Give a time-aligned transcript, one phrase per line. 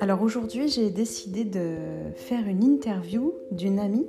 [0.00, 1.74] Alors aujourd'hui, j'ai décidé de
[2.14, 4.06] faire une interview d'une amie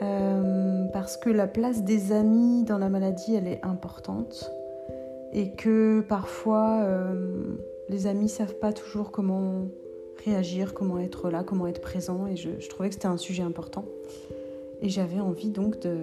[0.00, 4.50] euh, parce que la place des amis dans la maladie, elle est importante
[5.34, 7.42] et que parfois euh,
[7.90, 9.66] les amis savent pas toujours comment
[10.24, 13.84] réagir, comment être là, comment être présent et je, trouvais que c'était un sujet important
[14.80, 15.96] et j'avais envie donc de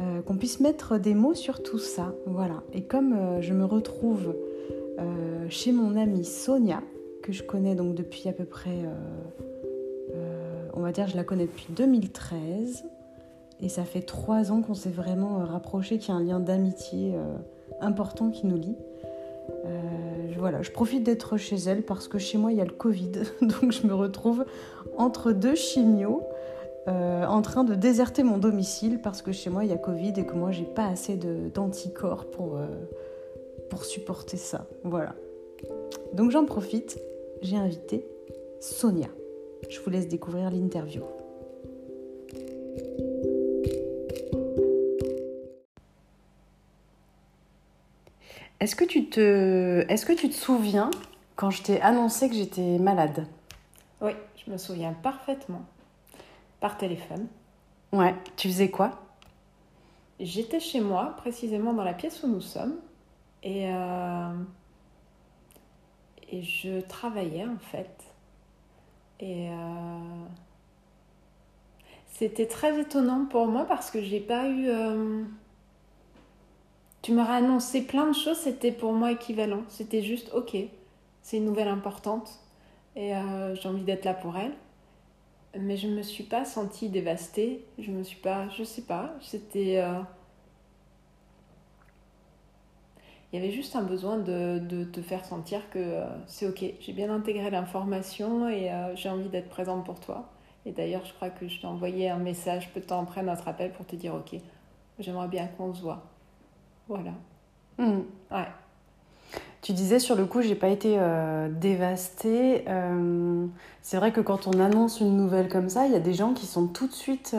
[0.00, 2.64] euh, qu'on puisse mettre des mots sur tout ça, voilà.
[2.72, 4.34] Et comme je me retrouve
[5.48, 6.82] chez mon amie Sonia,
[7.32, 9.42] je connais donc depuis à peu près, euh,
[10.14, 12.84] euh, on va dire, je la connais depuis 2013.
[13.60, 16.40] Et ça fait trois ans qu'on s'est vraiment euh, rapprochés, qu'il y a un lien
[16.40, 17.14] d'amitié
[17.80, 18.76] important qui nous lie.
[20.38, 23.10] voilà, je profite d'être chez elle parce que chez moi il y a le Covid,
[23.42, 24.44] donc je me retrouve
[24.96, 26.22] entre deux chimios,
[26.86, 30.24] en train de déserter mon domicile parce que chez moi il y a Covid et
[30.24, 31.18] que moi j'ai pas assez
[31.52, 32.60] d'anticorps pour,
[33.68, 34.66] pour supporter ça.
[34.84, 35.16] Voilà.
[36.14, 36.98] Donc j'en profite
[37.42, 38.06] j'ai invité
[38.60, 39.08] Sonia.
[39.68, 41.02] Je vous laisse découvrir l'interview.
[48.60, 49.84] Est-ce que, tu te...
[49.88, 50.90] Est-ce que tu te souviens
[51.36, 53.26] quand je t'ai annoncé que j'étais malade?
[54.00, 54.12] Oui,
[54.44, 55.62] je me souviens parfaitement.
[56.60, 57.28] Par téléphone.
[57.92, 59.00] Ouais, tu faisais quoi?
[60.18, 62.74] J'étais chez moi, précisément dans la pièce où nous sommes.
[63.44, 64.32] Et euh,
[66.30, 67.90] et je travaillais en fait.
[69.20, 70.24] Et euh,
[72.06, 74.68] c'était très étonnant pour moi parce que j'ai pas eu.
[74.68, 75.24] Euh,
[77.02, 79.62] tu m'aurais annoncé plein de choses, c'était pour moi équivalent.
[79.68, 80.56] C'était juste ok,
[81.22, 82.40] c'est une nouvelle importante
[82.96, 84.52] et euh, j'ai envie d'être là pour elle.
[85.58, 87.64] Mais je me suis pas sentie dévastée.
[87.78, 89.14] Je me suis pas, je sais pas.
[89.22, 89.82] C'était
[93.32, 96.64] il y avait juste un besoin de, de te faire sentir que euh, c'est ok,
[96.80, 100.30] j'ai bien intégré l'information et euh, j'ai envie d'être présente pour toi.
[100.64, 103.46] Et d'ailleurs, je crois que je t'ai envoyé un message peu de temps après notre
[103.48, 104.40] appel pour te dire ok,
[104.98, 106.06] j'aimerais bien qu'on se voit.
[106.88, 107.12] Voilà.
[107.76, 108.00] Hmm.
[108.30, 108.48] Ouais.
[109.60, 112.64] Tu disais sur le coup, j'ai pas été euh, dévastée.
[113.82, 116.32] c'est vrai que quand on annonce une nouvelle comme ça, il y a des gens
[116.32, 117.36] qui sont tout de suite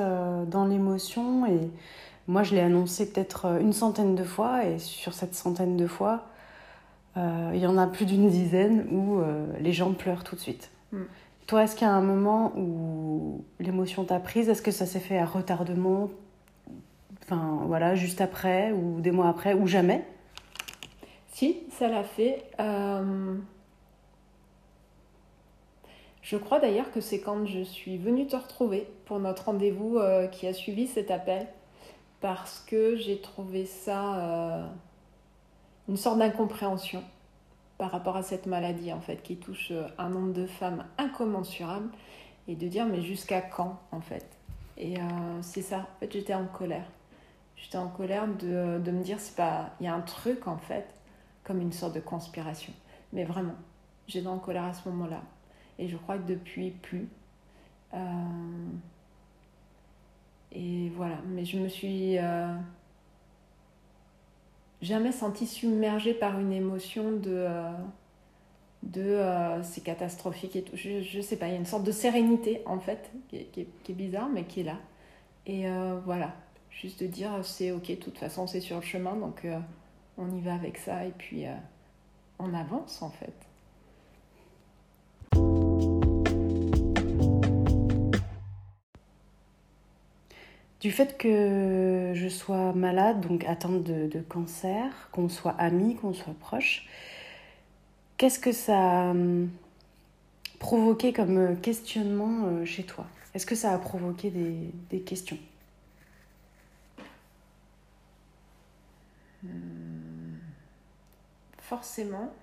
[0.47, 1.71] dans l'émotion et
[2.29, 5.87] moi, je l'ai annoncé peut-être euh, une centaine de fois, et sur cette centaine de
[5.87, 6.25] fois,
[7.17, 10.39] euh, il y en a plus d'une dizaine où euh, les gens pleurent tout de
[10.39, 10.69] suite.
[10.91, 11.01] Mm.
[11.47, 14.47] Toi, est-ce qu'il y a un moment où l'émotion t'a prise?
[14.47, 16.11] Est-ce que ça s'est fait à retardement?
[17.23, 20.05] Enfin, voilà, juste après, ou des mois après, ou jamais?
[21.33, 22.45] Si, ça l'a fait.
[26.21, 29.97] Je crois d'ailleurs que c'est quand je suis venue te retrouver pour notre rendez-vous
[30.31, 31.47] qui a suivi cet appel
[32.21, 34.67] parce que j'ai trouvé ça euh,
[35.87, 37.03] une sorte d'incompréhension
[37.77, 41.89] par rapport à cette maladie en fait qui touche euh, un nombre de femmes incommensurable
[42.47, 44.25] et de dire mais jusqu'à quand en fait?
[44.77, 45.79] Et euh, c'est ça.
[45.79, 46.87] En fait j'étais en colère.
[47.55, 50.57] J'étais en colère de, de me dire c'est pas il y a un truc en
[50.57, 50.87] fait
[51.43, 52.73] comme une sorte de conspiration.
[53.13, 53.55] Mais vraiment
[54.07, 55.21] j'étais en colère à ce moment là
[55.77, 57.07] et je crois que depuis plus
[60.51, 62.53] et voilà, mais je me suis euh,
[64.81, 67.71] jamais sentie submergée par une émotion de, euh,
[68.83, 70.75] de euh, c'est catastrophique et tout.
[70.75, 73.67] Je, je sais pas, il y a une sorte de sérénité en fait, qui est,
[73.83, 74.77] qui est, bizarre, mais qui est là.
[75.45, 75.65] Et
[76.05, 76.35] voilà,
[76.69, 79.47] juste de dire c'est ok, de toute façon c'est sur le chemin, donc
[80.17, 81.45] on y va avec ça et puis
[82.37, 83.48] on avance en fait.
[90.79, 96.33] Du fait que je sois malade, donc atteinte de, cancer, qu'on soit amis, qu'on soit
[96.39, 96.87] proches,
[98.17, 99.49] qu'est-ce que ça a hum,
[100.59, 103.05] provoqué comme questionnement euh, chez toi?
[103.33, 105.37] Est-ce que ça a provoqué des, questions?
[109.43, 110.37] Hmm.
[111.59, 112.33] Forcément.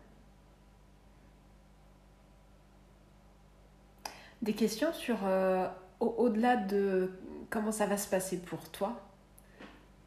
[4.43, 5.67] Des questions sur, euh,
[6.01, 7.11] au-delà de
[7.51, 9.01] comment ça va se passer pour toi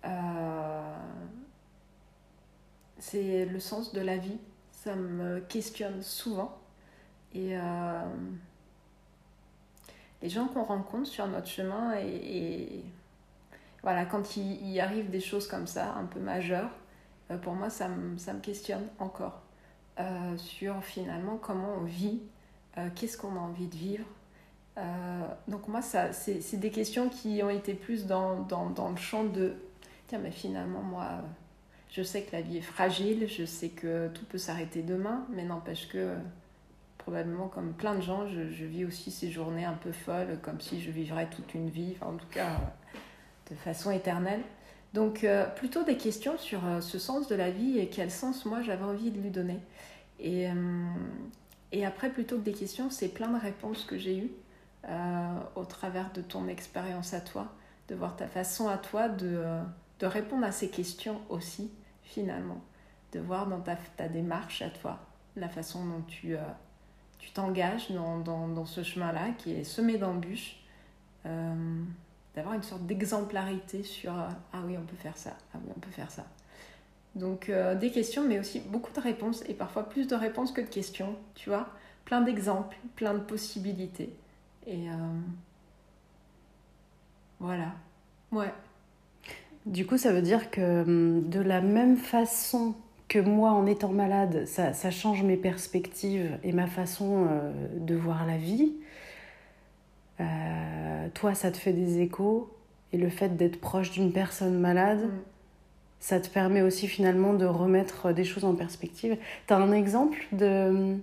[0.05, 0.95] euh,
[2.99, 4.37] C'est le sens de la vie.
[4.71, 6.57] Ça me questionne souvent.
[7.33, 8.05] Et euh,
[10.21, 12.83] les gens qu'on rencontre sur notre chemin, et,
[13.83, 16.71] voilà, quand il, arrive des choses comme ça, un peu majeures,
[17.31, 19.41] euh, pour moi, ça me, ça me questionne encore
[20.37, 22.21] sur finalement comment on vit,
[22.95, 24.05] qu'est-ce qu'on a envie de vivre,
[24.79, 28.97] euh, donc moi, ça, c'est, des questions qui ont été plus dans, dans, dans, le
[28.97, 29.53] champ de,
[30.07, 31.05] tiens, mais finalement, moi,
[31.89, 35.43] je sais que la vie est fragile, je sais que tout peut s'arrêter demain, mais
[35.43, 36.13] n'empêche que
[36.97, 40.61] probablement comme plein de gens, je, je, vis aussi ces journées un peu folles, comme
[40.61, 42.57] si je vivrais toute une vie, en tout cas
[43.49, 44.41] de façon éternelle.
[44.93, 48.45] Donc euh, plutôt des questions sur euh, ce sens de la vie et quel sens
[48.45, 49.59] moi j'avais envie de lui donner.
[50.19, 50.47] Et,
[51.71, 54.31] et après plutôt que des questions, c'est plein de réponses que j'ai eues
[55.55, 57.47] au travers de ton expérience à toi,
[57.89, 59.43] de voir ta façon à toi de,
[59.99, 61.71] de répondre à ces questions aussi
[62.03, 62.61] finalement,
[63.11, 64.99] de voir dans ta, ta démarche à toi
[65.35, 66.35] la façon dont tu
[67.19, 70.57] tu t'engages dans, dans, dans, ce chemin-là qui est semé d'embûches
[72.35, 75.79] d'avoir une sorte d'exemplarité sur euh, ah oui on peut faire ça ah oui on
[75.79, 76.25] peut faire ça.
[77.15, 80.61] Donc euh, des questions mais aussi beaucoup de réponses et parfois plus de réponses que
[80.61, 81.67] de questions tu vois.
[82.05, 84.15] Plein d'exemples plein de possibilités
[84.67, 85.19] et euh,
[87.39, 87.73] voilà
[88.31, 88.53] ouais
[89.65, 92.75] du coup ça veut dire que hum, de la même façon
[93.07, 97.27] que moi, en étant malade, ça, ça change mes perspectives et ma façon
[97.75, 98.73] de voir la vie.
[100.19, 102.53] Euh, toi, ça te fait des échos.
[102.91, 105.21] Et le fait d'être proche d'une personne malade, mm.
[105.99, 109.17] ça te permet aussi finalement de remettre des choses en perspective.
[109.47, 110.97] Tu as un exemple de,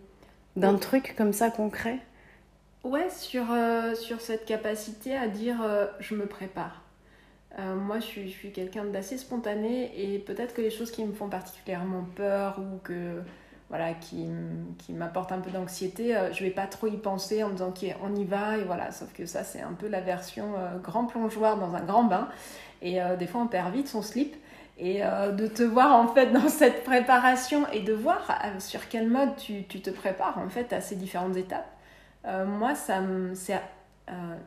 [0.57, 1.99] d'un truc comme ça concret?
[2.87, 6.83] Ouais, sur, euh, sur cette capacité à dire euh, je me prépare.
[7.59, 12.05] moi, je suis, quelqu'un d'assez spontané et peut-être que les choses qui me font particulièrement
[12.17, 13.23] peur ou que
[13.69, 14.27] voilà, qui,
[14.79, 17.73] qui m'apporte un peu d'anxiété, euh, je vais pas trop y penser en me disant
[17.73, 18.93] qu'on y va et voilà.
[18.93, 22.29] Sauf que ça, c'est un peu la version euh, grand plongeoir dans un grand bain.
[22.83, 24.37] Et euh, des fois, on perd vite son slip.
[24.79, 29.35] Et de te voir en fait dans cette préparation et de voir sur quel mode
[29.37, 31.67] tu, tu, te prépares en fait à ces différentes étapes.
[32.27, 33.03] Moi, ça
[33.35, 33.61] c'est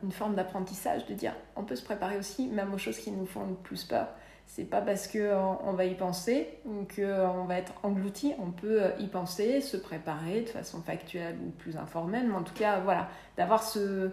[0.02, 3.26] une forme d'apprentissage de dire on peut se préparer aussi même aux choses qui nous
[3.26, 4.08] font le plus peur.
[4.46, 9.06] C'est pas parce qu'on va y penser ou qu'on va être englouti, on peut y
[9.06, 13.62] penser, se préparer de façon factuelle ou plus informelle, mais en tout cas, voilà, d'avoir
[13.62, 14.10] ce,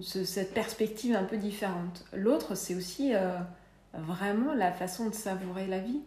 [0.00, 2.06] cette perspective un peu différente.
[2.14, 3.36] L'autre, c'est aussi euh,
[3.92, 6.00] vraiment la façon de savourer la vie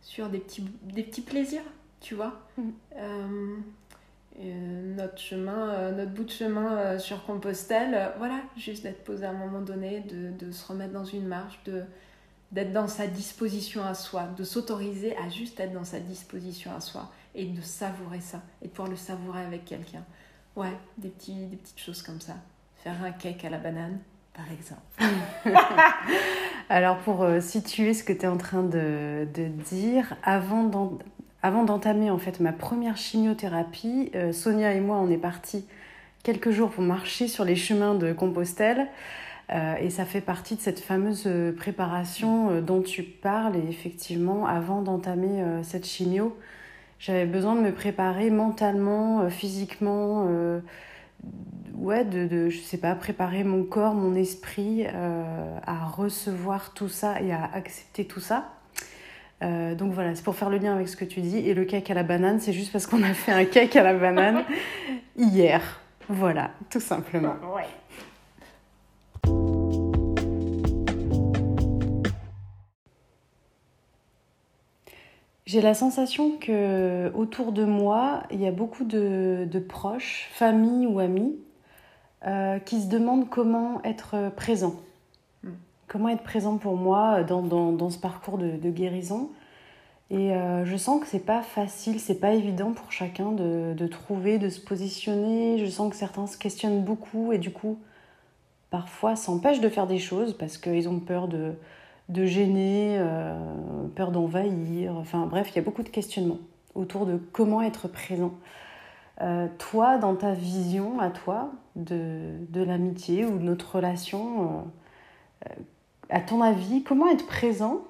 [0.00, 1.64] sur des petits, des petits plaisirs,
[2.00, 2.40] tu vois.
[2.56, 2.70] Mm.
[2.96, 3.56] Euh,
[4.40, 9.34] euh, notre chemin, notre bout de chemin sur Compostelle, voilà, juste d'être posé à un
[9.34, 11.84] moment donné, de, se remettre dans une marche, de
[12.50, 16.80] d'être dans sa disposition à soi, de s'autoriser à juste être dans sa disposition à
[16.80, 20.02] soi et de savourer ça et de pouvoir le savourer avec quelqu'un.
[20.56, 22.36] Ouais, des, petits, des petites choses comme ça.
[22.82, 23.98] Faire un cake à la banane,
[24.32, 24.80] par exemple.
[26.70, 30.98] Alors pour euh, situer ce que tu es en train de, de dire, avant
[31.42, 35.64] d'entamer en fait ma première chimiothérapie, euh, Sonia et moi on est partis
[36.22, 38.88] quelques jours pour marcher sur les chemins de Compostelle.
[39.50, 43.56] Euh, et ça fait partie de cette fameuse euh, préparation dont tu parles.
[43.56, 46.36] Et effectivement, avant d'entamer cette chimio,
[46.98, 50.28] j'avais besoin de me préparer mentalement, physiquement,
[51.74, 57.22] ouais, de, de, je sais pas, préparer mon corps, mon esprit à recevoir tout ça
[57.22, 58.57] et à accepter tout ça.
[59.40, 61.38] Donc voilà, c'est pour faire le lien avec ce que tu dis.
[61.38, 63.82] Et le cake à la banane, c'est juste parce qu'on a fait un cake à
[63.82, 64.44] la banane
[65.16, 65.80] hier.
[66.08, 67.34] Voilà, tout simplement.
[67.54, 67.66] Ouais.
[75.48, 80.98] J'ai la sensation que autour de moi, il y a beaucoup de, proches, familles ou
[80.98, 81.38] amis,
[82.26, 84.74] euh, qui se demandent comment être présent.
[85.88, 89.30] Comment être présent pour moi dans, dans, ce parcours de, guérison.
[90.10, 94.38] Et euh, je sens que c'est pas facile, c'est pas évident pour chacun de, trouver,
[94.38, 95.58] de se positionner.
[95.58, 97.78] Je sens que certains se questionnent beaucoup et du coup,
[98.70, 101.54] parfois s'empêchent de faire des choses parce qu'ils ont peur de,
[102.26, 103.36] gêner, euh,
[103.94, 104.96] peur d'envahir.
[104.96, 106.38] Enfin bref, il y a beaucoup de questionnements
[106.74, 108.32] autour de comment être présent.
[109.20, 114.64] Euh, toi, dans ta vision à toi de, l'amitié ou de notre relation,
[115.46, 115.52] euh,
[116.10, 117.84] à ton avis, comment être présent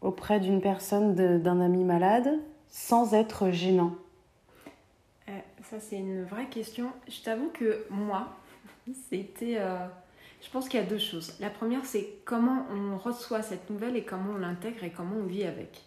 [0.00, 2.38] auprès d'une personne, d'un ami malade,
[2.68, 3.94] sans être gênant
[5.62, 6.90] Ça, c'est une vraie question.
[7.08, 8.28] Je t'avoue que moi,
[9.10, 9.58] c'était
[10.46, 11.34] je pense qu'il y a deux choses.
[11.40, 15.26] La première, c'est comment on reçoit cette nouvelle et comment on l'intègre et comment on
[15.26, 15.82] vit avec.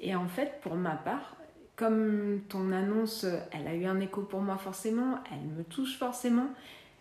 [0.00, 1.36] Et en fait, pour ma part,
[1.76, 6.48] comme ton annonce, elle a eu un écho pour moi forcément, elle me touche forcément,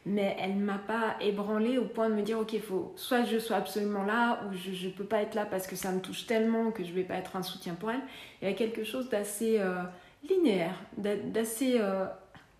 [0.05, 3.57] mais elle m'a pas ébranlée au point de me dire, ok, faut soit je sois
[3.57, 6.71] absolument là, ou je ne peux pas être là parce que ça me touche tellement
[6.71, 8.01] que je vais pas être un soutien pour elle.
[8.41, 9.81] Il y a quelque chose d'assez euh,
[10.29, 12.05] linéaire, d'assez euh,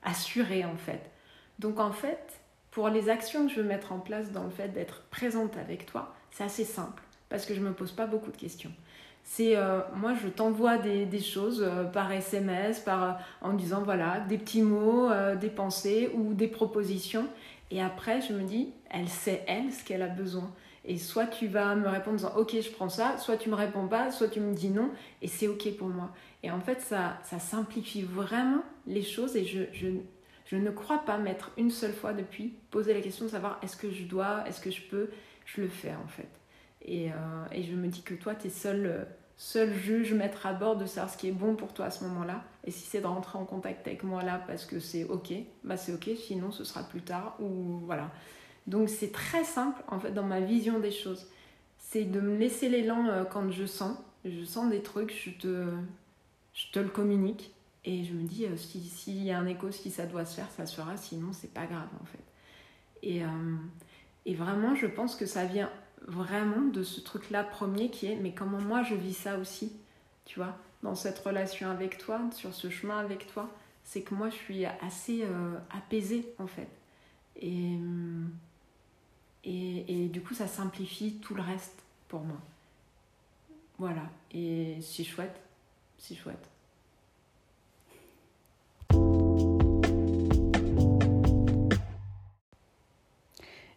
[0.03, 1.11] assuré en fait.
[1.59, 2.39] Donc en fait,
[2.71, 5.85] pour les actions que je veux mettre en place dans le fait d'être présente avec
[5.85, 8.71] toi, c'est assez simple parce que je me pose pas beaucoup de questions.
[9.23, 9.55] C'est
[9.95, 15.09] moi, je t'envoie des, des, choses par SMS, par, en disant voilà, des petits mots,
[15.39, 17.27] des pensées ou des propositions.
[17.71, 20.53] Et après, je me dis, elle sait, elle, ce qu'elle a besoin.
[20.85, 23.55] Et soit tu vas me répondre en disant ok, je prends ça, soit tu me
[23.55, 26.11] réponds pas, soit tu me dis non, et c'est ok pour moi.
[26.43, 29.87] Et en fait, ça, ça simplifie vraiment les choses et je, je,
[30.45, 33.77] je ne crois pas m'être une seule fois depuis posé la question de savoir est-ce
[33.77, 35.09] que je dois, est-ce que je peux,
[35.45, 36.27] je le fais en fait.
[36.83, 37.15] Et, euh,
[37.51, 40.85] et je me dis que toi, tu es seul, seul juge, maître à bord de
[40.85, 42.43] savoir ce qui est bon pour toi à ce moment-là.
[42.65, 45.77] Et si c'est de rentrer en contact avec moi là parce que c'est ok, bah
[45.77, 48.09] c'est ok, sinon ce sera plus tard ou voilà.
[48.67, 51.27] Donc c'est très simple en fait dans ma vision des choses.
[51.77, 53.97] C'est de me laisser l'élan euh, quand je sens.
[54.25, 55.67] Je sens des trucs, je te,
[56.53, 57.53] je te le communique.
[57.85, 60.49] Et je me dis, euh, s'il y a un écho, si ça doit se faire,
[60.55, 62.23] ça se fera, sinon c'est pas grave en fait.
[63.01, 63.27] Et, euh,
[64.25, 65.69] et vraiment, je pense que ça vient
[66.07, 69.71] vraiment de ce truc-là premier qui est, mais comment moi je vis ça aussi,
[70.25, 73.49] tu vois, dans cette relation avec toi, sur ce chemin avec toi,
[73.83, 75.25] c'est que moi je suis assez
[75.71, 76.69] apaisée en fait.
[77.35, 77.77] Et,
[79.43, 82.39] et, du coup, ça simplifie tout le reste pour moi.
[83.77, 84.03] Voilà.
[84.31, 85.41] Et c'est chouette.
[85.97, 86.49] C'est chouette.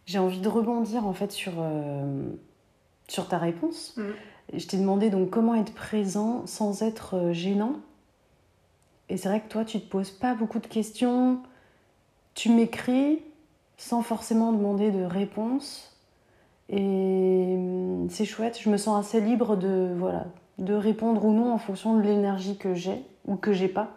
[0.07, 2.23] J'ai envie de rebondir en fait sur, euh,
[3.09, 3.93] sur ta réponse.
[3.97, 4.03] Mm.
[4.53, 7.73] Je t'ai demandé donc comment être présent sans être euh, gênant.
[9.09, 11.41] Et c'est vrai que toi, tu te poses pas beaucoup de questions.
[12.35, 13.21] Tu m'écris,
[13.75, 15.93] sans forcément demander de réponse.
[16.69, 20.25] Et hum, c'est chouette, je me sens assez libre de, voilà,
[20.57, 23.96] de répondre ou non en fonction de l'énergie que j'ai ou que j'ai pas.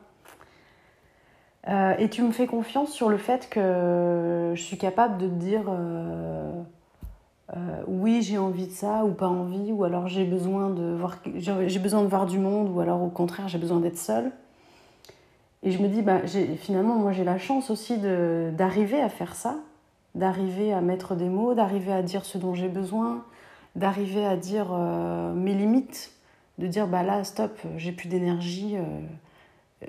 [1.68, 5.34] Euh, et tu me fais confiance sur le fait que je suis capable de te
[5.34, 6.52] dire euh,
[7.54, 11.18] euh, oui j'ai envie de ça ou pas envie ou alors j'ai besoin de voir
[11.82, 14.32] besoin de voir du monde ou alors au contraire j'ai besoin d'être seule.
[15.62, 16.20] Et je me dis bah
[16.58, 19.56] finalement moi j'ai la chance aussi d'arriver à faire ça
[20.16, 23.24] d'arriver à mettre des mots, d'arriver à dire ce dont j'ai besoin,
[23.76, 26.10] d'arriver à dire mes limites,
[26.58, 28.76] de dire bah là stop, j'ai plus d'énergie,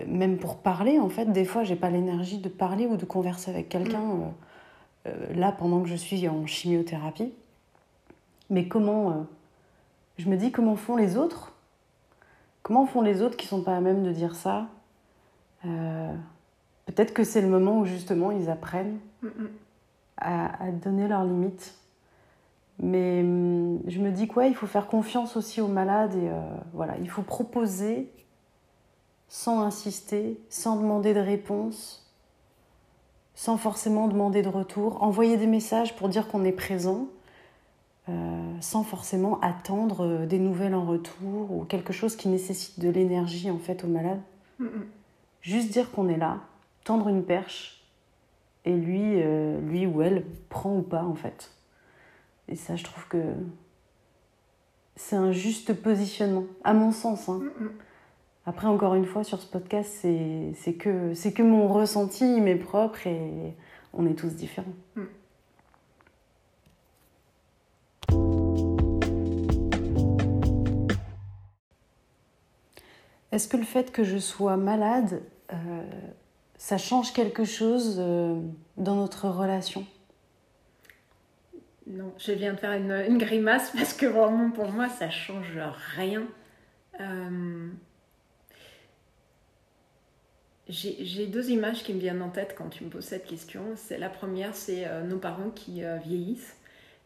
[0.08, 1.26] même pour parler en fait.
[1.32, 4.34] Des fois, j'ai pas l'énergie de parler ou de converser avec quelqu'un
[5.34, 7.34] là pendant que je suis en chimiothérapie.
[8.50, 9.26] Mais comment,
[10.18, 11.54] je me dis comment font les autres?
[12.64, 14.68] Comment font les autres qui sont pas à même de dire ça?
[15.64, 19.00] Peut-être que c'est le moment où justement ils apprennent.
[19.24, 19.50] Mm, mm
[20.22, 21.76] à, donner leurs limites.
[22.80, 26.42] Mais je me dis quoi, il faut faire confiance aussi aux malades et euh,
[26.74, 28.10] voilà, il faut proposer
[29.32, 32.06] sans insister, sans demander de réponse,
[33.34, 37.08] sans forcément demander de retour, envoyer des messages pour dire qu'on est présent,
[38.10, 38.12] euh,
[38.60, 43.50] sans forcément attendre euh, des nouvelles en retour ou quelque chose qui nécessite de l'énergie
[43.50, 44.20] en fait aux malades.
[45.42, 46.40] Juste dire qu'on est là,
[46.84, 47.86] tendre une perche
[48.66, 51.52] et lui, euh, lui ou elle prend ou pas en fait.
[52.50, 53.24] Et ça, je trouve que
[54.98, 57.30] c'est un juste positionnement, à mon sens.
[57.30, 57.40] Hein.
[57.58, 57.68] Mm.
[58.46, 63.54] Après, encore une fois, sur ce podcast, c'est que, que mon ressenti m'est propre et
[63.94, 64.74] on est tous différents.
[64.96, 65.04] Mm.
[73.32, 75.22] Est-ce que le fait que je sois malade
[75.54, 75.56] euh,
[76.58, 78.40] ça change quelque chose euh,
[78.78, 79.86] dans notre relation?
[81.88, 85.60] Non, je viens de faire une, grimace parce que vraiment pour moi ça change
[85.96, 86.24] rien.
[87.00, 87.70] Euh,
[90.70, 93.62] j'ai deux images qui me viennent en tête quand tu me poses cette question.
[93.98, 96.56] La première, c'est euh, nos parents qui vieillissent,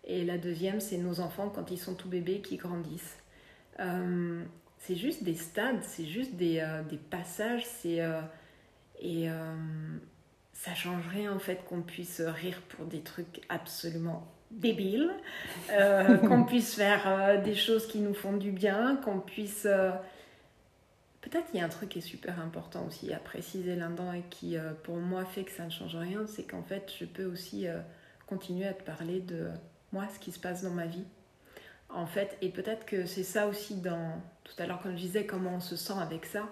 [0.04, 3.18] et la deuxième, c'est nos enfants quand ils sont tout bébés qui grandissent.
[4.78, 8.02] c'est juste des stades, c'est juste des, des passages, c'est
[9.02, 9.56] et euh,
[10.54, 15.12] ça change rien en fait qu'on puisse rire pour des trucs absolument débiles,
[15.72, 19.68] euh, qu'on puisse faire euh, des choses qui nous font du bien, qu'on puisse...
[21.26, 24.22] Peut-être qu'il y a un truc qui est super important aussi à préciser là-dedans et
[24.30, 27.66] qui pour moi fait que ça ne change rien, c'est qu'en fait je peux aussi
[28.28, 29.50] continuer à te parler de
[29.92, 31.04] moi, ce qui se passe dans ma vie.
[31.90, 35.26] En fait, et peut-être que c'est ça aussi dans tout à l'heure quand je disais
[35.26, 36.48] comment on se sent avec ça,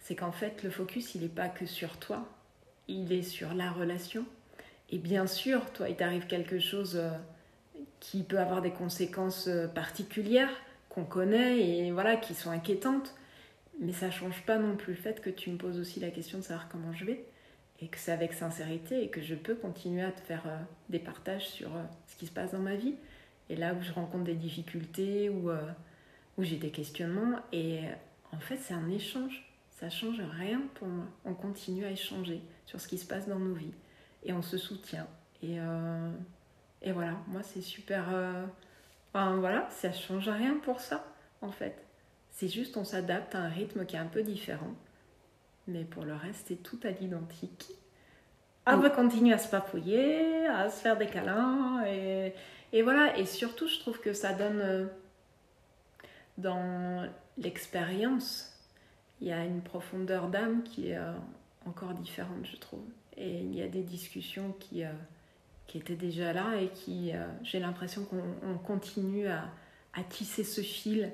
[0.00, 2.26] c'est qu'en fait le focus il n'est pas que sur toi,
[2.88, 4.24] il est sur la relation.
[4.90, 7.10] Et bien sûr, toi, il t'arrive quelque chose euh,
[8.00, 10.48] qui peut avoir des conséquences euh, particulières
[10.88, 13.14] qu'on connaît et voilà qui sont inquiétantes.
[13.80, 16.38] Mais ça change pas non plus le fait que tu me poses aussi la question
[16.38, 17.24] de savoir comment je vais
[17.80, 20.58] et que c'est avec sincérité et que je peux continuer à te faire euh,
[20.88, 21.70] des partages sur
[22.08, 22.96] ce qui se passe dans ma vie.
[23.50, 25.50] Et là où je rencontre des difficultés ou
[26.36, 27.80] où j'ai des questionnements et
[28.32, 29.48] en fait c'est un échange.
[29.78, 31.04] Ça change rien pour moi.
[31.24, 33.74] On continue à échanger sur ce qui se passe dans nos vies
[34.24, 35.06] et on se soutient.
[35.42, 36.10] Et, euh,
[36.82, 38.06] et voilà, moi c'est super.
[38.12, 38.44] Euh,
[39.12, 41.04] enfin voilà, ça change rien pour ça
[41.42, 41.87] en fait.
[42.38, 44.72] C'est juste on s'adapte à un rythme qui est un peu différent.
[45.66, 47.66] Mais pour le reste, c'est tout à l'identique.
[48.66, 51.84] On va continuer à se papouiller, à se faire des câlins.
[51.86, 52.32] Et,
[52.72, 54.86] et voilà, et surtout, je trouve que ça donne euh,
[56.36, 58.54] dans l'expérience,
[59.20, 60.98] il y a une profondeur d'âme qui est
[61.66, 62.84] encore différente, je trouve.
[63.16, 64.92] Et il y a des discussions qui, euh,
[65.66, 69.50] qui étaient déjà là et qui, euh, j'ai l'impression qu'on continue à,
[69.92, 71.10] à, tisser ce fil,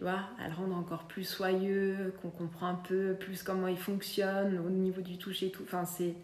[0.00, 3.76] tu vois, à le rendre encore plus soyeux, qu'on comprend un peu plus comment il
[3.76, 5.62] fonctionne au niveau du toucher et tout.
[5.62, 6.14] Enfin, c'est.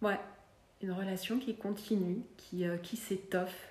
[0.00, 0.18] Ouais,
[0.82, 3.68] une relation qui continue, qui, euh, qui s'étoffe,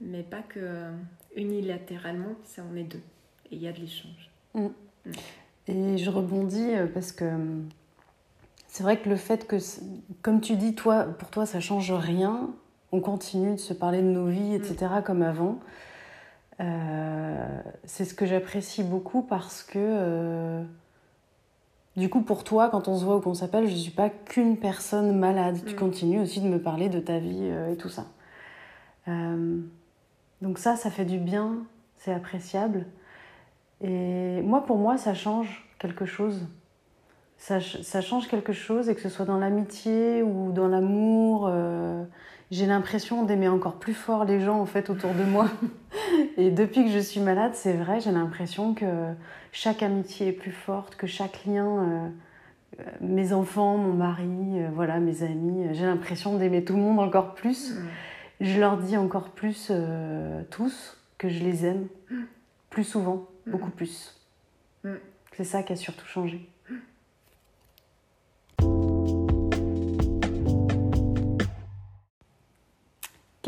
[0.00, 0.92] mais pas que
[1.34, 3.02] unilatéralement, c'est on est deux.
[3.50, 4.30] Et il y a de l'échange.
[4.54, 4.66] Mm.
[5.06, 5.12] Mm.
[5.66, 7.28] Et je rebondis parce que
[8.68, 9.56] c'est vrai que le fait que,
[10.22, 12.50] comme tu dis, toi, pour toi, ça change rien.
[12.92, 15.02] On continue de se parler de nos vies, etc., mm.
[15.02, 15.58] comme avant.
[16.60, 20.62] Euh, c'est ce que j'apprécie beaucoup parce que, euh,
[21.96, 24.10] du coup, pour toi, quand on se voit ou qu'on s'appelle, je ne suis pas
[24.10, 25.60] qu'une personne malade.
[25.66, 25.78] Tu mm.
[25.78, 28.06] continues aussi de me parler de ta vie euh, et tout ça.
[30.42, 31.58] donc ça, ça fait du bien,
[31.96, 32.86] c'est appréciable.
[33.80, 36.46] Et moi, pour moi, ça change quelque chose
[37.40, 41.48] ça, ça, change quelque chose et que ce soit dans l'amitié ou dans l'amour,
[42.50, 45.48] j'ai l'impression d'aimer encore plus fort les gens en fait autour de moi.
[46.36, 48.86] et depuis que je suis malade, c'est vrai, j'ai l'impression que
[49.52, 52.08] chaque amitié est plus forte, que chaque lien, euh,
[52.80, 57.34] euh, mes enfants, mon mari, voilà, mes amis, j'ai l'impression d'aimer tout le monde encore
[57.34, 57.74] plus.
[57.74, 57.88] Mm.
[58.40, 59.72] Je leur dis encore plus
[60.50, 61.88] tous que je les aime
[62.70, 63.50] plus souvent, mm.
[63.50, 64.16] beaucoup plus.
[64.84, 64.94] Mm.
[65.36, 66.48] C'est ça qui a surtout changé.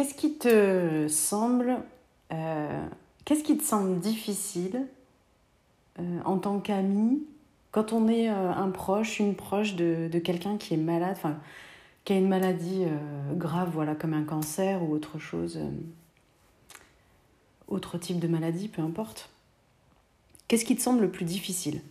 [0.01, 1.77] Qu'est-ce qui te semble,
[2.33, 2.87] euh,
[3.27, 4.87] qu'est-ce qui te semble difficile
[5.99, 7.23] euh, en tant qu'ami
[7.71, 11.39] quand on est euh, un proche, une proche de, quelqu'un qui est malade, enfin
[12.07, 12.87] qui a une maladie
[13.35, 15.61] grave, voilà, comme un cancer ou autre chose,
[17.69, 19.29] autre type de maladie, peu importe.
[20.49, 21.83] Qu'est-ce qui te semble le plus difficile?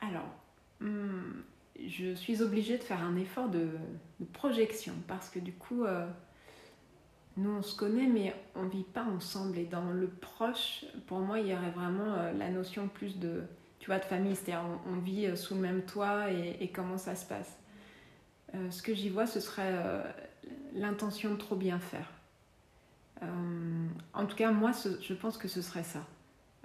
[0.00, 0.30] Alors,
[0.80, 1.42] hmm,
[1.90, 3.68] je suis obligée de faire un effort de,
[4.32, 6.06] projection parce que du coup, euh,
[7.36, 9.58] nous on se connaît mais on vit pas ensemble.
[9.58, 13.42] Et dans le proche, pour moi, il y aurait vraiment euh, la notion plus de,
[13.80, 17.14] tu vois, de famille, c'est-à-dire on, vit euh, sous le même toit et, comment ça
[17.14, 17.58] se passe.
[18.70, 19.74] ce que j'y vois, ce serait
[20.74, 22.12] l'intention de trop bien faire.
[24.14, 26.04] en tout cas, moi, je pense que ce serait ça.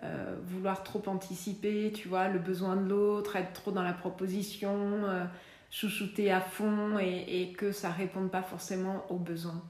[0.06, 5.06] Euh, vouloir trop anticiper, tu vois, le besoin de l'autre, être trop dans la proposition,
[5.06, 5.26] euh,
[5.72, 9.64] chouchouter à fond et, que ça réponde pas forcément aux besoins.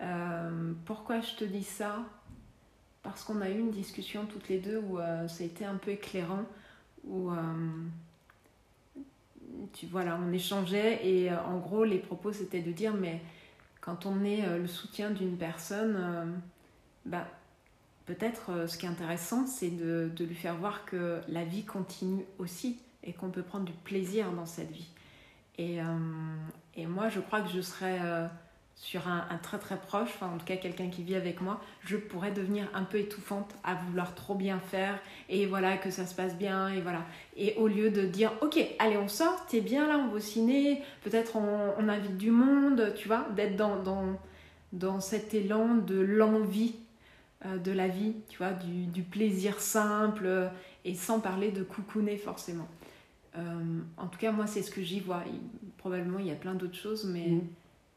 [0.00, 1.98] Euh, pourquoi je te dis ça?
[3.02, 5.90] Parce qu'on a eu une discussion toutes les deux où ça a été un peu
[5.90, 6.44] éclairant,
[7.06, 7.30] où
[9.74, 13.20] tu, voilà, on échangeait et en gros les propos c'était de dire mais
[13.82, 16.40] quand on est le soutien d'une personne,
[17.04, 17.26] bah,
[18.06, 22.24] peut-être euh, ce qui est intéressant, c'est de, lui faire voir que la vie continue
[22.38, 24.88] aussi et qu'on peut prendre du plaisir dans cette vie.
[25.58, 25.84] Et, euh,
[26.88, 28.26] moi, je crois que je serais euh,
[28.74, 31.96] sur un, très très proche, enfin en tout cas quelqu'un qui vit avec moi, je
[31.96, 36.14] pourrais devenir un peu étouffante à vouloir trop bien faire et voilà que ça se
[36.14, 37.04] passe bien et voilà.
[37.36, 40.20] Et au lieu de dire ok, allez on sort, t'es bien là, on va au
[40.20, 44.18] ciné, peut-être on, invite du monde, tu vois, d'être dans, dans,
[44.72, 46.74] dans cet élan de l'envie
[47.44, 50.48] de la vie, tu vois, du, plaisir simple euh,
[50.84, 52.68] et sans parler de coucouner forcément.
[53.36, 55.22] Euh, en tout cas, moi, c'est ce que j'y vois.
[55.78, 57.40] probablement, il y a plein d'autres choses, mais mm.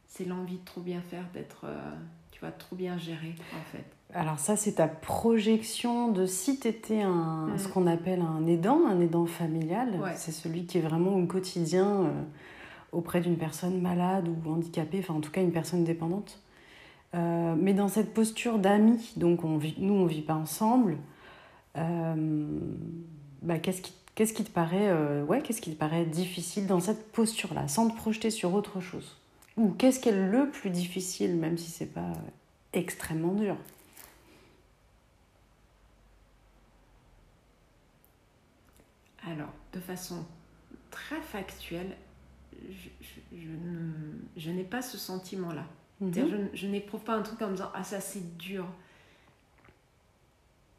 [0.07, 1.65] c'est l'envie de trop bien faire, d'être,
[2.31, 3.85] tu vois, trop bien géré, en fait.
[4.13, 7.57] Alors ça, c'est ta projection de si tu étais un, mm.
[7.57, 9.99] ce qu'on appelle un aidant, un aidant familial.
[10.15, 12.11] C'est celui qui est vraiment au quotidien
[12.91, 16.41] auprès d'une personne malade ou handicapée, enfin en tout cas une personne dépendante.
[17.15, 20.97] Euh, mais dans cette posture d'amis, donc on nous on vit pas ensemble,
[21.77, 22.59] euh,
[23.41, 26.79] bah, qu'est-ce qui, qu'est-ce qui te paraît, euh, ouais, qu'est-ce qui te paraît difficile dans
[26.79, 29.17] cette posture-là, sans te projeter sur autre chose?
[29.55, 32.13] Ou qu'est-ce qui est le plus difficile, même si c'est pas
[32.73, 33.55] extrêmement dur?
[39.25, 40.25] Alors, de façon
[40.91, 41.95] très factuelle,
[44.37, 45.65] je n'ai pas ce sentiment-là
[46.01, 46.13] Mhm.
[46.13, 48.65] Je, je n'éprouve pas un truc en me disant Ah, ça c'est dur.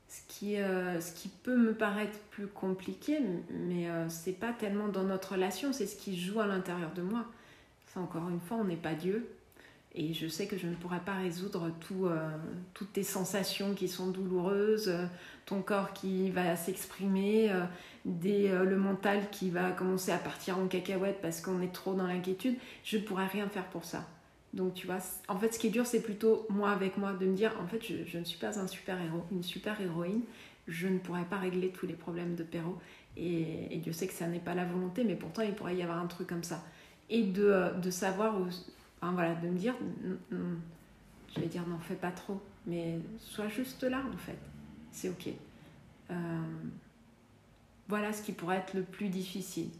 [0.08, 3.18] Ce qui, euh, ce qui peut me paraître plus compliqué,
[3.50, 7.02] mais euh, c'est pas tellement dans notre relation, c'est ce qui joue à l'intérieur de
[7.02, 7.26] moi.
[7.92, 9.28] Ça, encore une fois, on n'est pas Dieu.
[9.94, 12.30] Et je sais que je ne pourrai pas résoudre tout, euh,
[12.72, 14.92] toutes tes sensations qui sont douloureuses,
[15.44, 17.52] ton corps qui va s'exprimer,
[18.04, 22.56] le mental qui va commencer à partir en cacahuète parce qu'on est trop dans l'inquiétude.
[22.84, 24.06] Je ne pourrai rien faire pour ça.
[24.54, 27.26] Donc tu vois, en fait ce qui est dur c'est plutôt moi avec moi de
[27.26, 30.22] me dire en fait je, ne suis pas un super héros, une super héroïne,
[30.66, 32.78] je ne pourrais pas régler tous les problèmes de Perrault
[33.16, 35.98] et, Dieu sait que ça n'est pas la volonté mais pourtant il pourrait y avoir
[35.98, 36.64] un truc comme ça.
[37.10, 38.34] Et de, de savoir,
[39.00, 39.74] enfin, voilà, de me dire,
[40.30, 44.38] je vais dire n'en fais pas trop, mais sois juste là en fait,
[44.92, 45.28] c'est ok.
[46.10, 46.14] Euh,
[47.88, 49.70] voilà ce qui pourrait être le plus difficile.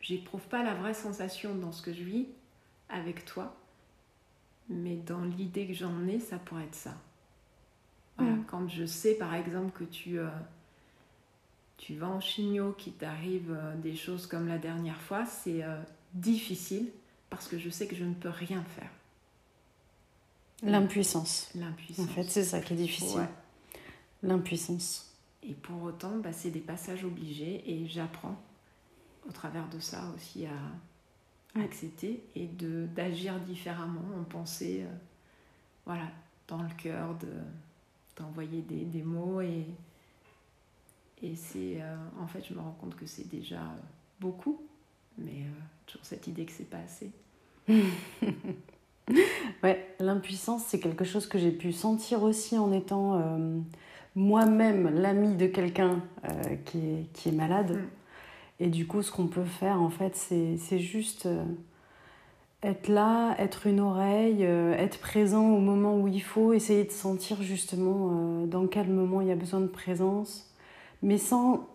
[0.00, 2.26] J'éprouve pas la vraie sensation dans ce que je vis
[2.88, 3.56] avec toi,
[4.70, 6.94] mais dans l'idée que j'en ai, ça pourrait être ça.
[8.16, 8.44] Voilà, mm.
[8.46, 10.28] Quand je sais par exemple que tu, euh,
[11.76, 15.82] tu vas en chimio, qu'il t'arrive euh, des choses comme la dernière fois, c'est euh,
[16.14, 16.88] difficile
[17.28, 18.90] parce que je sais que je ne peux rien faire.
[20.62, 21.50] L'impuissance.
[21.54, 22.06] L'impuissance.
[22.06, 23.26] En fait, c'est ça qui est difficile.
[24.22, 25.14] L'impuissance.
[25.42, 28.36] Et pour autant, bah, c'est des passages obligés et j'apprends
[29.26, 30.52] au travers de ça aussi à,
[31.58, 34.94] accepter et de d'agir différemment, en penser, euh,
[35.84, 36.08] voilà,
[36.48, 37.28] dans le cœur, de
[38.16, 39.64] d'envoyer des, des, mots et
[41.22, 43.62] et c'est euh, en fait je me rends compte que c'est déjà
[44.20, 44.60] beaucoup,
[45.18, 47.10] mais euh, toujours cette idée que c'est pas assez.
[49.62, 53.38] ouais, l'impuissance c'est quelque chose que j'ai pu sentir aussi en étant
[54.16, 56.02] moi-même l'ami de quelqu'un
[56.64, 57.76] qui, est, qui est malade.
[57.76, 57.99] Mm.
[58.60, 61.42] Et du coup, ce qu'on peut faire, en fait, c'est juste euh,
[62.62, 66.90] être là, être une oreille, euh, être présent au moment où il faut, essayer de
[66.90, 70.54] sentir justement euh, dans quel moment il y a besoin de présence,
[71.02, 71.66] mais sans,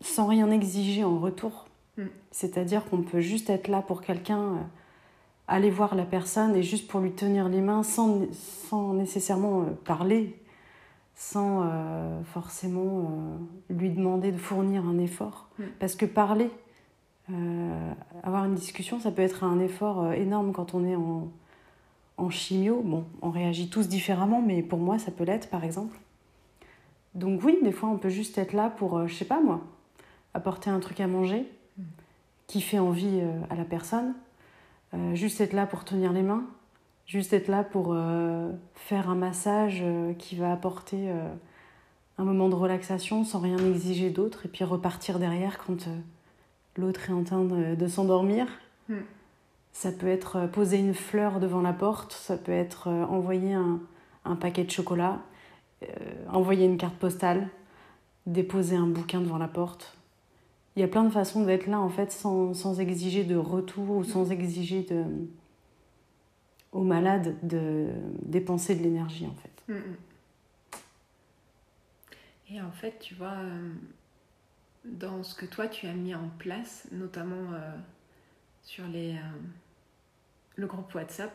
[0.00, 1.66] sans rien exiger en retour.
[1.98, 2.04] Mm.
[2.30, 4.66] C'est-à-dire qu'on peut juste être là pour quelqu'un,
[5.48, 10.39] aller voir la personne et juste pour lui tenir les mains sans, sans nécessairement parler
[11.20, 13.10] sans euh, forcément
[13.70, 15.50] euh, lui demander de fournir un effort.
[15.58, 15.64] Mm.
[15.78, 16.50] Parce que parler,
[17.30, 21.28] euh, avoir une discussion, ça peut être un effort énorme quand on est en,
[22.16, 22.80] en chimio.
[22.82, 25.98] Bon, on réagit tous différemment, mais pour moi, ça peut l'être, par exemple.
[27.14, 29.60] Donc oui, des fois, on peut juste être là pour, je sais pas moi,
[30.32, 31.82] apporter un truc à manger mm.
[32.46, 34.14] qui fait envie à la personne,
[35.12, 36.46] juste être là pour tenir les mains,
[37.10, 41.28] Juste être là pour euh, faire un massage euh, qui va apporter euh,
[42.18, 45.88] un moment de relaxation sans rien exiger d'autre et puis repartir derrière quand
[46.76, 48.46] l'autre est en train de, s'endormir.
[48.88, 49.00] Hmm.
[49.72, 53.80] Ça peut être poser une fleur devant la porte, ça peut être envoyer un,
[54.24, 55.18] un, paquet de chocolat,
[56.28, 57.48] envoyer une carte postale,
[58.26, 59.96] déposer un bouquin devant la porte.
[60.76, 63.90] Il y a plein de façons d'être là en fait sans, sans exiger de retour
[63.90, 65.04] ou sans exiger de,
[66.72, 67.88] aux malades de
[68.22, 69.72] dépenser de l'énergie en fait.
[69.72, 69.96] Mm, mm.
[72.52, 73.70] Et en fait, tu vois, euh,
[74.84, 77.76] dans ce que toi tu as mis en place, notamment euh,
[78.62, 79.36] sur les, euh,
[80.56, 81.30] le groupe WhatsApp.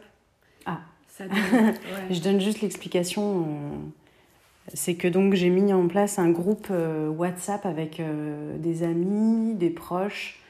[0.65, 1.25] Ah, ça
[2.09, 3.81] je donne juste l'explication.
[4.73, 8.01] c'est que donc j'ai mis en place un groupe WhatsApp avec
[8.59, 10.41] des amis, des proches,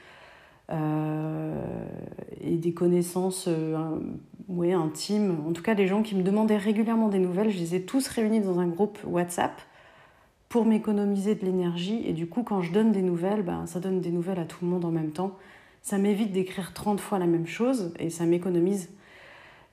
[0.70, 3.50] et des connaissances
[4.48, 5.38] ouais, intimes.
[5.48, 8.08] En tout cas, les gens qui me demandaient régulièrement des nouvelles, je les ai tous
[8.08, 9.62] réunis dans un groupe WhatsApp
[10.50, 12.02] pour m'économiser de l'énergie.
[12.06, 14.64] Et du coup, quand je donne des nouvelles, ben, ça donne des nouvelles à tout
[14.64, 15.36] le monde en même temps.
[15.82, 18.90] Ça m'évite d'écrire 30 fois la même chose et ça m'économise.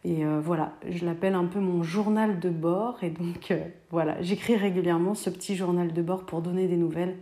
[0.04, 3.02] Et euh, voilà, je l'appelle un peu mon journal de bord.
[3.02, 7.16] Et donc, euh, voilà, j'écris régulièrement ce petit journal de bord pour donner des nouvelles.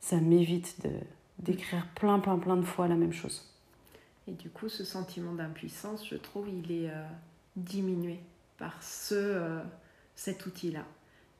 [0.00, 0.76] Ça m'évite
[1.38, 3.44] d'écrire plein, plein, plein de fois la même chose.
[4.26, 7.04] Et du coup, ce sentiment d'impuissance, je trouve, il est euh,
[7.56, 8.20] diminué
[8.58, 9.60] par ce, euh,
[10.14, 10.84] cet outil-là.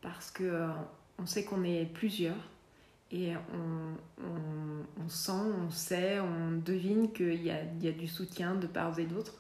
[0.00, 0.68] Parce que euh,
[1.18, 2.36] on sait qu'on est plusieurs
[3.10, 8.54] et on, on, sent, on sait, on devine qu'il y a, y a, du soutien
[8.54, 9.34] de part et d'autre.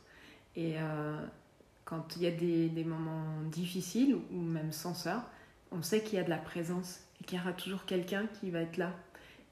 [0.56, 0.76] Et
[1.84, 5.30] quand il y a des, des, moments difficiles ou même sans ça,
[5.70, 8.50] on sait qu'il y a de la présence et qu'il y aura toujours quelqu'un qui
[8.50, 8.92] va être là.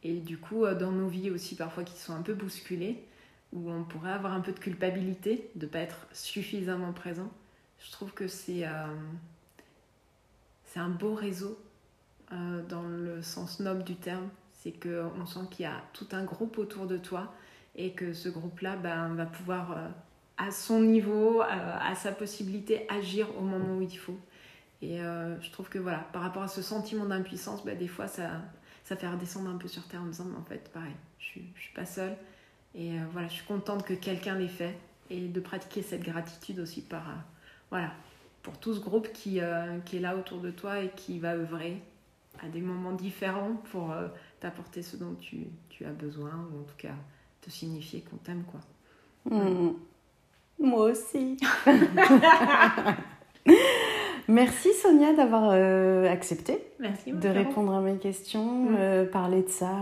[0.07, 3.03] Et du coup, dans nos vies aussi parfois qui sont un peu bousculées,
[3.53, 7.29] où on pourrait avoir un peu de culpabilité de ne pas être suffisamment présent.
[7.81, 8.87] Je trouve que c'est euh,
[10.77, 11.59] un beau réseau
[12.33, 14.29] euh, dans le sens noble du terme.
[14.53, 17.35] C'est qu'on sent qu'il y a tout un groupe autour de toi
[17.75, 19.88] et que ce groupe-là ben, va pouvoir euh,
[20.38, 24.21] à son niveau, à, sa possibilité, agir au moment où il faut.
[24.83, 28.42] Et je trouve que voilà, par rapport à ce sentiment d'impuissance, bah, des fois ça,
[28.87, 31.75] ça fait redescendre un peu sur terre en disant, en fait, pareil, je ne suis
[31.75, 32.16] pas seule.
[32.75, 34.79] Et voilà, je suis contente que quelqu'un l'ait fait
[35.11, 37.05] et de pratiquer cette gratitude aussi par,
[37.70, 37.92] voilà,
[38.42, 39.40] pour tout ce groupe qui,
[39.85, 41.83] qui est là autour de toi et qui va œuvrer
[42.42, 44.09] à des moments différents pour euh,
[44.40, 46.94] t'apporter ce dont tu, tu, as besoin, ou en tout cas
[47.40, 48.61] te signifier qu'on t'aime, quoi.
[49.25, 49.75] Hmm.
[50.59, 51.37] Moi aussi.
[54.28, 58.76] Merci Sonia d'avoir euh, accepté Merci, de répondre à mes questions, mm.
[58.78, 59.72] euh, parler de ça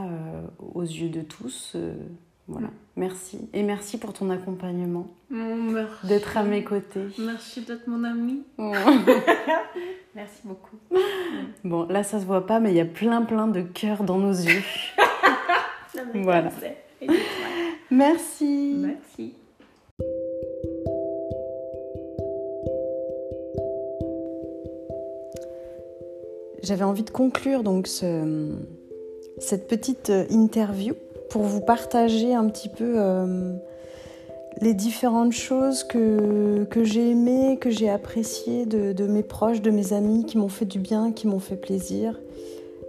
[0.75, 1.77] aux yeux de tous.
[2.47, 2.69] voilà.
[2.69, 2.73] Mm.
[2.97, 3.49] Merci.
[3.53, 5.09] Et merci pour ton accompagnement.
[6.05, 7.07] D'être à mes côtés.
[7.19, 8.45] Merci d'être mon ami.
[10.15, 10.77] merci beaucoup.
[11.65, 14.19] Bon, là, ça se voit pas, mais il y a plein, plein de cœurs dans
[14.19, 14.63] nos yeux.
[16.15, 16.51] voilà.
[17.91, 18.77] Merci.
[18.79, 19.35] Merci.
[26.65, 28.49] J'avais envie de conclure donc ce,
[29.39, 30.95] cette petite interview
[31.29, 33.53] pour vous partager un petit peu euh,
[34.63, 39.93] les différentes choses que, que j'ai aimées, que j'ai appréciées de, mes proches, de mes
[39.93, 42.19] amis, qui m'ont fait du bien, qui m'ont fait plaisir.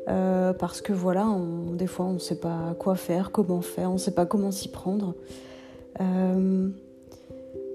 [0.08, 1.28] Euh, parce que voilà,
[1.74, 4.52] des fois on ne sait pas quoi faire, comment faire, on ne sait pas comment
[4.52, 5.16] s'y prendre.
[6.00, 6.70] Euh,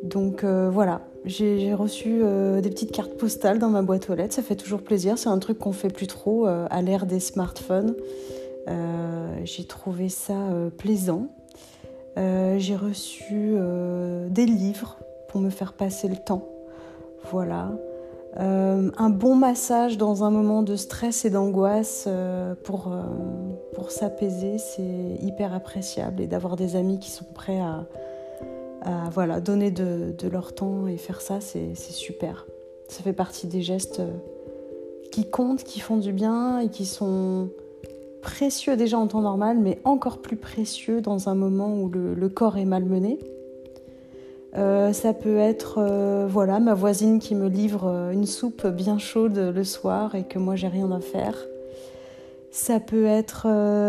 [0.04, 2.22] donc voilà, j'ai reçu
[2.62, 5.38] des petites cartes postales dans ma boîte aux lettres, ça fait toujours plaisir, c'est un
[5.38, 7.94] truc qu'on fait plus trop à l'ère des smartphones.
[8.68, 11.26] Euh, j'ai trouvé ça euh, plaisant.
[12.18, 13.56] Euh, j'ai reçu
[14.28, 16.48] des livres pour me faire passer le temps.
[17.30, 17.70] Voilà.
[18.36, 22.08] un bon massage dans un moment de stress et d'angoisse
[22.64, 22.92] pour,
[23.74, 26.22] pour s'apaiser, c'est hyper appréciable.
[26.22, 27.86] Et d'avoir des amis qui sont prêts à,
[29.12, 32.46] voilà, donner de, leur temps et faire ça, c'est super.
[32.88, 34.02] Ça fait partie des gestes
[35.10, 37.50] qui comptent, qui font du bien et qui sont
[38.20, 42.58] précieux déjà en temps normal, mais encore plus précieux dans un moment où le, corps
[42.58, 43.18] est malmené.
[44.56, 48.98] Euh, ça peut être euh, voilà ma voisine qui me livre euh, une soupe bien
[48.98, 51.36] chaude le soir et que moi j'ai rien à faire.
[52.50, 53.46] Ça peut être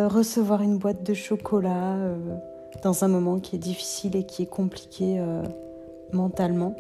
[0.08, 1.95] recevoir une boîte de chocolat
[2.84, 5.22] dans un moment qui est difficile et qui est compliqué
[6.14, 6.76] mentalement.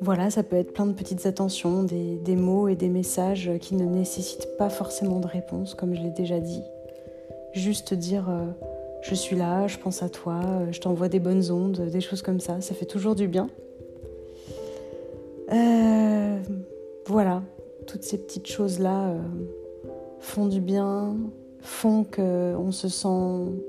[0.00, 3.84] Voilà, ça peut être plein de petites attentions, des, mots et des messages qui ne
[3.84, 6.62] nécessitent pas forcément de réponse, comme je l'ai déjà dit.
[7.52, 8.46] Juste dire euh,
[9.02, 12.22] je suis là, je pense à toi, euh, je t'envoie des bonnes ondes, des choses
[12.22, 13.48] comme ça, ça fait toujours du bien.
[15.52, 16.38] Euh,
[17.06, 17.42] voilà,
[17.88, 19.14] toutes ces petites choses-là
[20.20, 21.16] font du bien,
[21.60, 23.08] font qu'on se sent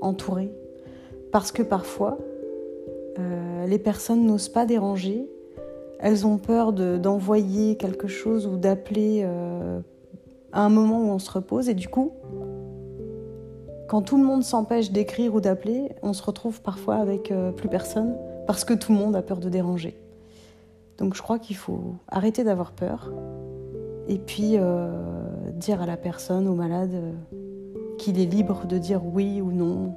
[0.00, 0.50] entouré.
[1.32, 2.18] Parce que parfois,
[3.66, 5.28] les personnes n'osent pas déranger
[6.00, 9.80] elles ont peur d'envoyer quelque chose ou d'appeler euh,
[10.52, 11.68] à un moment où on se repose.
[11.68, 12.12] Et du coup,
[13.88, 17.68] quand tout le monde s'empêche d'écrire ou d'appeler, on se retrouve parfois avec euh, plus
[17.68, 19.96] personne parce que tout le monde a peur de déranger.
[20.96, 23.12] Donc je crois qu'il faut arrêter d'avoir peur
[24.08, 24.90] et puis euh,
[25.54, 26.92] dire à la personne, au malade,
[28.00, 29.94] qu'il est libre de dire oui ou non.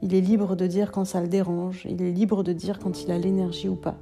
[0.00, 1.86] Il est libre de dire quand ça le dérange.
[1.88, 3.96] Il est libre de dire quand il a l'énergie ou pas.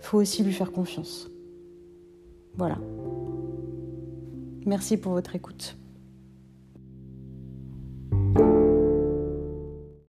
[0.00, 1.30] Faut aussi lui faire confiance.
[2.56, 2.78] Voilà.
[4.66, 5.76] Merci pour votre écoute.